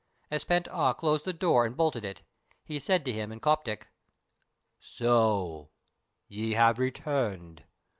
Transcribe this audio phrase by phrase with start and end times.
[0.31, 2.23] As Pent Ah closed the door and bolted it,
[2.65, 3.87] he said to him in Coptic:
[4.79, 5.69] "So
[6.27, 7.65] ye have returned!